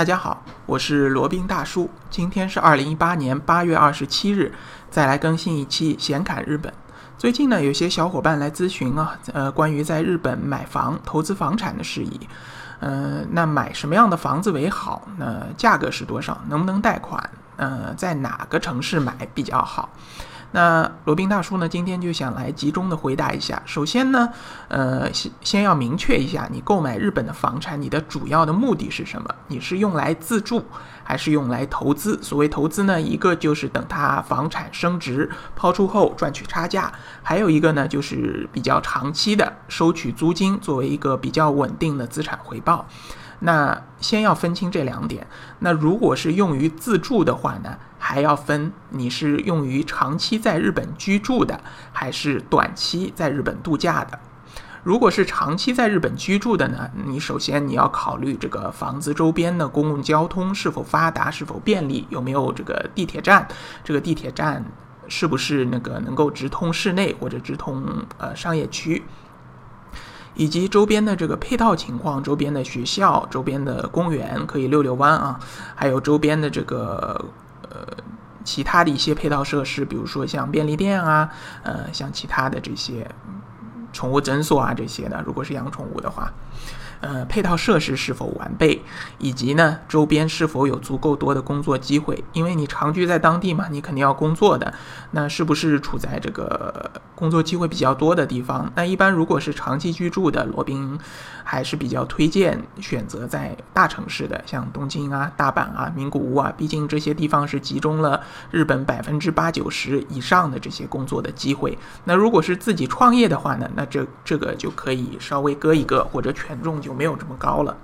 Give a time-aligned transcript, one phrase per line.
[0.00, 1.90] 大家好，我是罗宾大叔。
[2.08, 4.50] 今天是二零一八年八月二十七日，
[4.90, 6.72] 再来更新一期闲侃日本。
[7.18, 12.18] 最近呢，有些小伙伴来咨询啊，呃，关于在日本买房、投资房产的事宜。
[12.78, 15.06] 呃，那买什么样的房子为好？
[15.18, 16.40] 那价格是多少？
[16.48, 17.22] 能不能贷款？
[17.58, 19.90] 呃，在哪个城市买比较好？
[20.52, 21.68] 那罗宾大叔呢？
[21.68, 23.62] 今天就想来集中的回答一下。
[23.64, 24.28] 首先呢，
[24.68, 29.32] 呃，先先要明确一下，你购买日本的房产，你的主要的目的是什么？
[29.46, 30.64] 你是用来自住，
[31.04, 32.20] 还是用来投资？
[32.20, 36.90] 所谓投资呢，一个就是等它房产升值，抛出后赚取差价；
[37.22, 42.84] 还有一个呢，就是比较长期的收取租金，作为一个比较稳定的资产回报。
[43.40, 45.26] 那先要分清这两点。
[45.58, 47.76] 那如果是用于自住的话呢？
[48.02, 51.60] 还要分你是用于长期在日本居住的，
[51.92, 54.18] 还是短期在日本度假的。
[54.82, 63.46] 如果是长期在日本居住的呢，你首先你要考虑这个房子周边的公共交通是否发达，是否便利，有没有这个地铁站，
[63.84, 64.64] 这个地铁站
[65.06, 67.84] 是不是那个能够直通市内或者直通
[68.16, 69.04] 呃商业区，
[70.34, 75.38] 以及周边的这个配套情况，周边的学校、周边的公园可以溜溜弯啊，
[75.74, 77.24] 还有周边的这个。
[77.72, 77.86] 呃，
[78.42, 81.30] 其他的一些配套设施，比如说像便利店啊，
[81.62, 83.08] 呃，像其他的这些
[83.92, 86.32] 宠物诊所啊这些的，如果是养宠物的话。
[87.00, 88.82] 呃，配套设施是否完备，
[89.16, 92.22] 以及呢，周边是否有足够多的工作机会？
[92.34, 94.74] 因为你长居在当地嘛，你肯定要工作的。
[95.12, 98.70] 那是不是处在这个工作机会比较多的地方？
[98.74, 100.98] 那一般如果是长期居住的，罗宾
[101.42, 111.78] 还是比较推荐选择在大城市的，像东京啊、大阪啊、名古屋啊，毕竟这些地方是集中了日本百分之八九十以上的这些工作的机会。
[112.04, 116.89] 那如果是自己创业的话呢，那这这个就可以稍微搁一搁，或者权重就。
[116.90, 117.76] 就没有这么高了。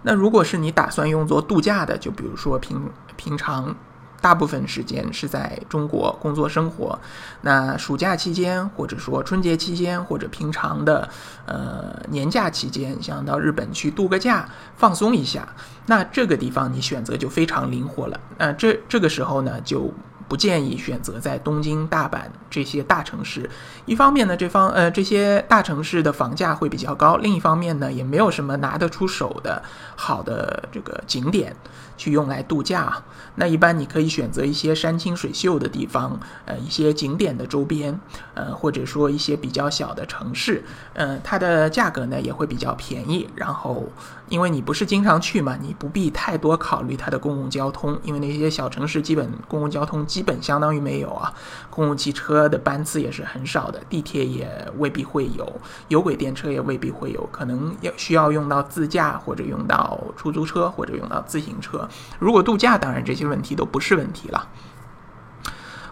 [0.00, 3.76] 那如果是你打算用作度假的，就比如说平平常
[4.18, 6.98] 大部分时间是在中国工作生活，
[7.42, 11.06] 那暑假期间或者说春节期间或者平常的
[11.44, 15.46] 呃年假期间，想到日本去度个假放松一下，
[15.84, 18.18] 那这个地方你选择就非常灵活了。
[18.38, 19.92] 那这这个时候呢就。
[20.28, 23.48] 不建议选择在东京、大阪这些大城市。
[23.84, 29.62] 一方面呢，这方呃这些大城市的房价会比较高；另一方面呢，也没有什么拿得出手的
[29.94, 31.54] 好的这个景点
[31.96, 33.02] 去用来度假。
[33.36, 38.00] 那一般你可以选择一些山清水秀的地方，呃，一些景点的周边，
[38.34, 43.28] 呃，或者说一些比较小的城市，呃，它的价格呢也会比较便宜。
[43.34, 43.84] 然后，
[44.28, 50.04] 因为你不是经常去嘛，你不必太多考虑它的公共交通，因为那些小城市基本公共交通。
[50.16, 51.30] 基本相当于没有啊，
[51.68, 61.86] 公共汽车的班次也是很少的，地铁也未必会有，有轨电车也未必会有，可能要需要用到自驾或者用到出租车或者用到自行车。
[62.18, 64.48] 如果度假，当然这些问题都不是问题了。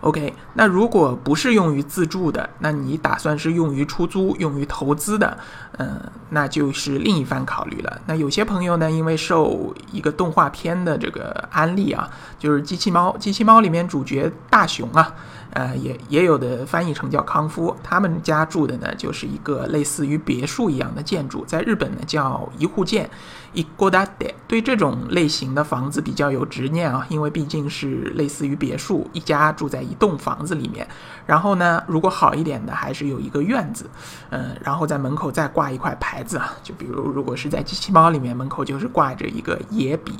[0.00, 5.36] OK，那如果不是用于自住的，那你打算是用于出租、用于投资的，
[5.76, 6.00] 嗯，
[6.30, 8.00] 那就是另一番考虑了。
[8.06, 12.08] 那有些朋友呢，因为受一个动画片的这个安利啊，
[12.38, 15.14] 就是《机器猫》，《机器猫》里面主角大雄啊。
[15.52, 23.08] 呃，也也有的翻译成叫康夫，他们家住的呢，就是一个类似于别墅一样的建筑，在日本呢叫一户建，
[23.52, 24.08] 一户建。
[24.46, 30.86] 对这种类型的房子比较有执念啊，因为毕竟是类似于别墅，一家住在一栋房子里面。
[31.24, 33.88] 然后呢，如果好一点的，还是有一个院子，
[34.30, 40.12] 嗯，然后在门口再挂一块牌子啊，就比如如果是在机器猫里面，门口就是挂着一个野比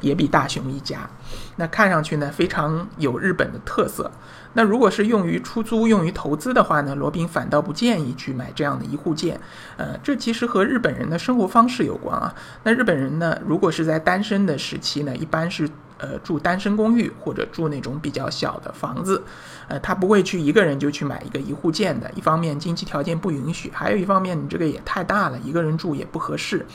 [0.00, 1.08] 野比大雄一家，
[1.54, 4.10] 那看上去呢非常有日本的特色。
[4.54, 9.40] 那如如果是用于出租、用于投资的话呢，罗宾反倒不建议去买这样的一户建。
[9.78, 12.34] 呃，这其实和日本人的生活方式有关啊。
[12.62, 15.66] 那日本人呢，如果是在单身的时期呢，一般是
[15.96, 19.24] 呃住单身公寓或者住那种比较小的房子，
[19.68, 22.10] 呃，他不会去一个人就去买一个一户建的。
[22.14, 26.66] 一方面经济条件不允许，还有一方面你这个也太大了，一个人住也不合适。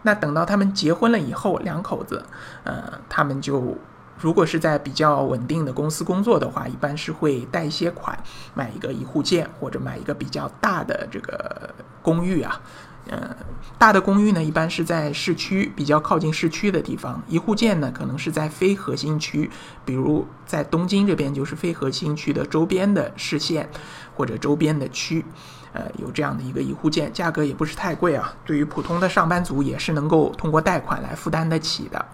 [0.00, 2.24] 那等到他们结婚了以后，两口子，
[2.64, 3.76] 呃，他们就。
[4.22, 8.16] 如果是在比较稳定的公司工作的话，一般是会贷一些款，
[8.54, 12.60] 买一个一户建或者买一个比较大的这个公寓啊。
[13.08, 13.36] 呃，
[13.76, 19.50] 大的公寓呢，一般是在市区比较靠近市区的地方；一户建呢，可能是在非核心区，
[19.84, 23.68] 比如在东京这边就是非核心区的周边的市县
[24.14, 25.24] 或者周边的区。
[25.72, 32.04] 呃，有这样的一个一户建，价格也不是太贵啊，对于普通的上班族也是能够通过贷款来负担得起的。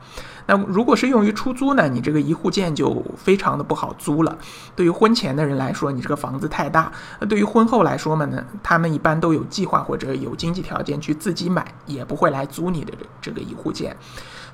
[0.46, 4.38] 那如果是用于出租呢，你这个一户建就非常的不好租了。
[4.75, 6.90] 对于婚前的人来说，你这个房子太大；
[7.20, 13.94] 那对于婚后来说嘛呢，他们一般都有计划或者有经济条件去自己买，也不会来租你的这个一户建。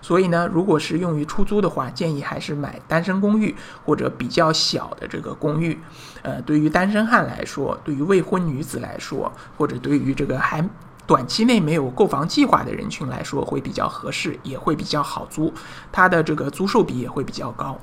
[0.04, 3.54] 所以呢，如果是用于出租的话，建议还是买单身公寓
[3.86, 5.78] 或者比较小的这个公寓。
[6.20, 10.68] 呃，对于单身汉来说，对于未婚女子来说，或者对于这个还。
[11.06, 15.52] 短期内没有购房计划的人群来说会比较合适，也会比较好租，
[15.92, 17.78] 它的这个租售比也会比较高。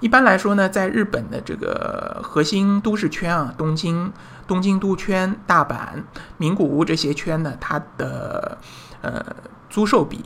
[0.00, 4.12] 一般来说呢，在日本的这个核心都市圈啊，东京、
[4.48, 6.02] 东京都圈、大阪、
[6.36, 8.58] 名古屋这些圈呢，它的
[9.02, 9.24] 呃
[9.70, 10.24] 租售比。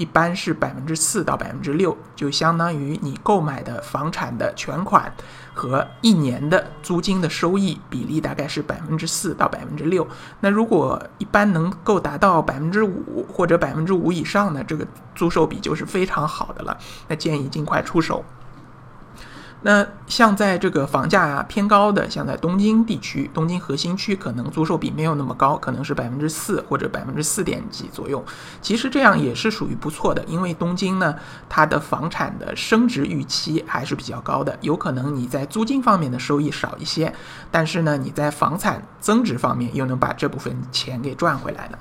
[0.00, 5.12] 一般是百分之四到百分之六，就相当于你购买的房产的全款
[5.52, 10.08] 和一年的租金的收益比例大概是百分之四到百分之六。
[10.40, 16.78] 那如果一般能够达到百分之五或者百分之五以上呢这个租售比就是非常好的了。
[17.06, 18.24] 那建议尽快出手。
[19.62, 28.24] 那像在这个房价偏高的，像在东京地区、东京核心区，可能租售比没有那么高，可能是百分之四或者百分之四点几左右。
[28.62, 31.14] 其实这样也是属于不错的，因为东京呢，
[31.48, 34.56] 它的房产的升值预期还是比较高的。
[34.62, 37.12] 有可能你在租金方面的收益少一些，
[37.50, 41.78] 但是呢，你在房产增值方面又能把这部分钱给赚回来了。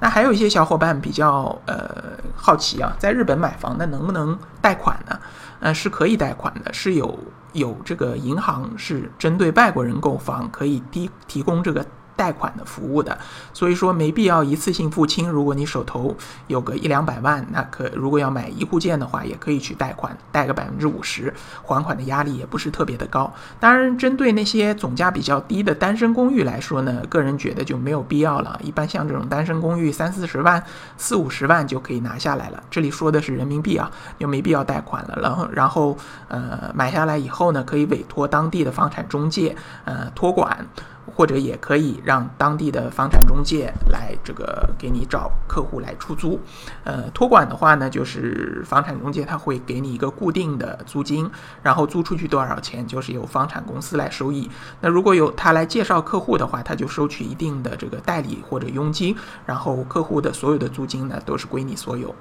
[0.00, 1.88] 那还有一些小伙伴比较呃
[2.34, 5.18] 好奇啊，在日本买房，那能不能贷款呢？
[5.60, 7.18] 呃，是可以贷款的，是有
[7.52, 11.84] 有这个银行是针对外国人购房可以提提供这个。
[12.18, 13.16] 贷款的服务的，
[13.54, 15.30] 所以说没必要一次性付清。
[15.30, 16.16] 如果你手头
[16.48, 21.32] 有个一两百万，那可如果要买一户建的话，也可以去贷款，贷个百分之五十，
[21.62, 23.32] 还款的压力也不是特别的高。
[23.60, 28.58] 当然，针对那些总价比较低的单身公寓来说呢，个人觉得就没有必要了。
[28.64, 30.60] 一般像这种单身公寓，三四十万、
[30.96, 32.60] 四五十万就可以拿下来了。
[32.68, 33.88] 这里说的是人民币啊，
[34.18, 35.16] 就没必要贷款了。
[35.22, 39.54] 然后，然后呃，买下来以后呢，可以委托当地的房产中介
[39.84, 40.66] 呃托管。
[41.14, 46.40] 或者也可以让当地的房产中介来这个给你找客户来出租，
[46.84, 51.30] 呃，托管的话呢，就是房产中介他会给你一个固定的租金，
[51.62, 54.50] 然后租出去多少钱就是由房产公司来收益。
[54.80, 59.16] 那如果有他来介绍客户的话，他就收取一定的这个代理或者佣金，
[59.46, 62.14] 然后客户的所有的租金呢都是归你所有。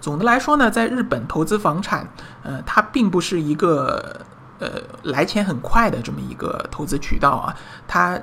[0.00, 2.08] 总的来说呢，在日本投资房产，
[2.42, 4.20] 呃，它并不是一个。
[4.60, 7.56] 呃，来钱很快的这么一个投资渠道啊，
[7.88, 8.20] 它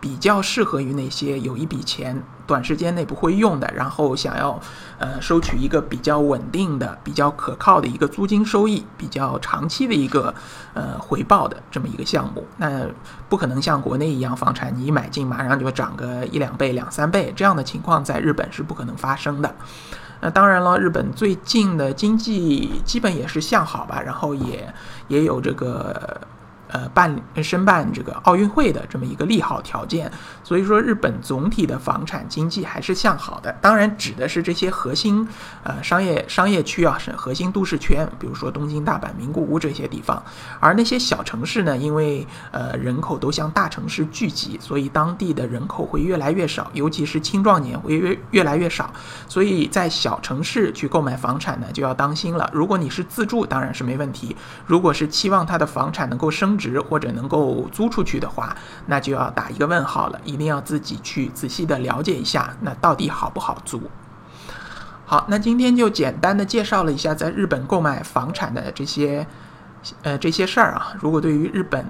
[0.00, 4.60] 比较适合于那些有一笔钱短时间内不会用的，然后想要
[4.98, 10.34] 呃收取一个比较稳定的、比较可靠的一个租金收益、比较长期的一个
[10.74, 12.46] 呃回报的这么一个项目。
[12.58, 12.86] 那
[13.30, 19.54] 不可能像国内一样，房产你一买进马上就涨个一两倍、两三倍这样的情况，在日本是不可能发生的。
[20.24, 24.72] 那当然了，日本最近的经济基本也是向好吧，然后也
[25.08, 26.18] 也有这个。
[26.74, 30.10] 呃，办申办这个奥运会的这么一个利好条件，
[30.42, 33.52] 所以说日本总体的房产经济还是向好的。
[33.60, 35.24] 当然，指的是这些核心
[35.62, 40.20] 呃商业商业区啊，是核心都市圈，比如说东京、大阪、名古屋这些地方。
[40.58, 48.92] 而那些小城市呢，因为呃人口都向大城市聚集，所以当地的人口会越来越少，尤其是青壮年会越越来越少。
[49.28, 52.50] 所以在小城市去购买房产呢，就要当心了。
[52.52, 54.34] 如果你是自住，当然是没问题；
[54.66, 58.56] 如果是期望它的房产能够升值，值或者能够租出去的话，
[58.86, 63.82] 那就要打一个问号了，一定要自己去仔细的了解一下，那到底好不好租？
[65.06, 69.26] 好，那今天就简单的介绍了一下在日本购买房产的这些
[70.02, 70.94] 呃这些事儿啊。
[70.98, 71.84] 如果对于日本，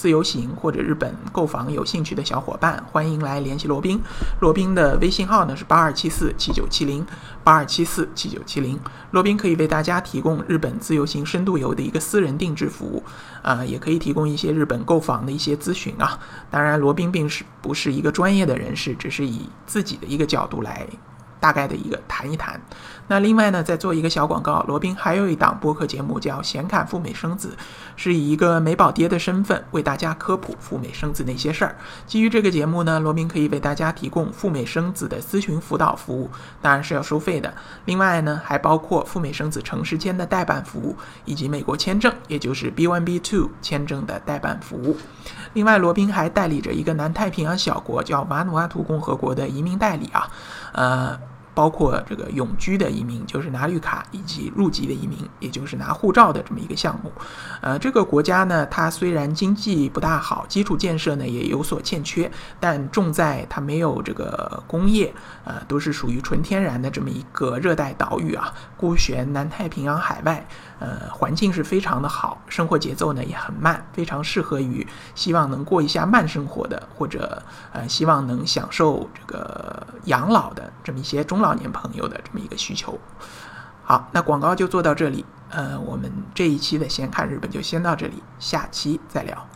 [0.00, 4.00] 自由行或者日本购房有兴趣的小伙伴，欢迎来联系罗宾。
[4.40, 7.04] 罗宾的微信号呢是八二七四七九七零
[7.44, 8.80] 八二七四七九七零。
[9.10, 13.04] 罗宾可以为大家提供日本自由行深度游的一个私人定制服务，
[13.42, 16.18] 啊，也可以提供一些日本购房的一些咨询啊。
[16.50, 20.86] 当然，罗宾并是不是一个专业的人士，只是以自己的一个角度来。
[21.40, 22.60] 大概的一个谈一谈，
[23.08, 27.48] 那另外呢，再做一个小广告，罗宾还有一档播客节目叫《显侃赴美生子》，
[27.96, 31.74] 是以一个美宝爹的身份为大家科普赴美生子那些事儿。
[32.06, 36.30] 基于这个节目呢，罗宾可以为大家提供赴美生子的咨询辅导服务，
[36.60, 37.52] 当然是要收费的。
[37.86, 40.94] 另外呢，还包括赴美生子城市间的代办服务，
[41.24, 44.94] 以及美国签证，也就是 B1、B2 签证的代办服务。
[45.54, 50.30] 另外，罗宾还代理着一个南太平洋小国叫瓦努阿图共和国的移民代理啊，
[50.74, 51.29] 呃。
[51.54, 57.12] 包括这个永居的移民，就是拿绿卡以及入籍的移民，也就是拿护照的这么一个项目。
[57.60, 65.12] 呃，这个国家呢，它虽然经济不大好，基础建设呢也有所欠缺，但重在它没有这个工业，
[65.44, 70.46] 呃，都是属于纯天然的这么一个热带岛屿啊，孤悬南太平洋海外。
[70.78, 77.42] 呃，环境是非常的好，生活节奏呢也很慢，非常适合于希望能过一下慢生活的，或者
[77.72, 82.98] 呃希望能享受这个养老的这么一些中老年朋友的这么一个需求。
[83.84, 85.24] 好，那广告就做到这里。
[85.50, 89.48] 呃，我们这一期的闲看日本就先到这里，下期再聊。